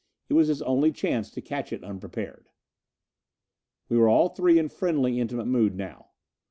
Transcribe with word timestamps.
It 0.29 0.33
was 0.33 0.47
his 0.47 0.63
only 0.63 0.91
chance 0.91 1.29
to 1.29 1.41
catch 1.41 1.71
it 1.71 1.83
unprepared. 1.83 2.49
We 3.87 3.99
were 3.99 4.09
all 4.09 4.29
three 4.29 4.57
in 4.57 4.67
friendly, 4.69 5.19
intimate 5.19 5.45
mood 5.45 5.75
now. 5.75 6.07